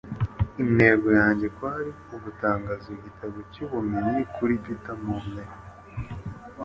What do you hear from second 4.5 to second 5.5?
Peter Morne